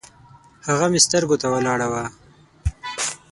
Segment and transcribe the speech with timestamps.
[0.67, 2.03] هغه مې سترګو ته ولاړه وه